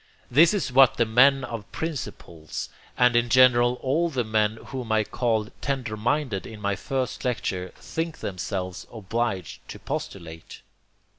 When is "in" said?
3.15-3.29, 6.47-6.59